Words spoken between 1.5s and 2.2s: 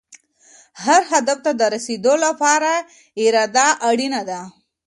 د رسېدو